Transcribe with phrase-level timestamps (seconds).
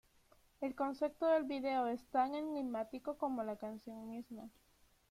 [0.61, 4.49] El concepto del video es tan enigmático como la canción misma.